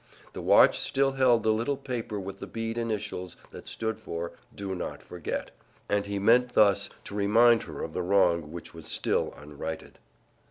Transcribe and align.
The 0.33 0.41
watch 0.41 0.79
still 0.79 1.11
held 1.11 1.43
the 1.43 1.53
little 1.53 1.77
paper 1.77 2.19
with 2.19 2.39
the 2.39 2.47
bead 2.47 2.75
initials 2.75 3.35
that 3.51 3.67
stood 3.67 4.01
for 4.01 4.31
"Do 4.55 4.73
not 4.73 5.03
forget," 5.03 5.51
and 5.87 6.07
he 6.07 6.17
meant 6.17 6.53
thus 6.53 6.89
to 7.03 7.13
remind 7.13 7.61
her 7.61 7.83
of 7.83 7.93
the 7.93 8.01
wrong 8.01 8.51
which 8.51 8.73
was 8.73 8.87
still 8.87 9.31
unrighted. 9.37 9.99